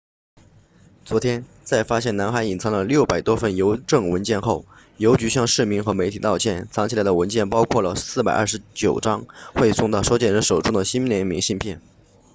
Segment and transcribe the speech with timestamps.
[1.05, 4.65] 昨天在发现男孩隐藏了600多份邮政文件后
[4.97, 11.79] 邮局向市民和媒体道歉藏起来的文件包括了429张未送到收件人手中的新年明信片